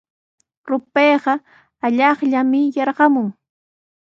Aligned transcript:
Rupayqa 0.69 1.33
allaqllami 1.85 2.61
yarqamun. 2.77 3.29